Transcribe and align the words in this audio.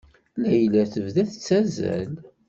Layla 0.49 0.83
tebda 0.91 1.23
tettazzal. 1.29 2.11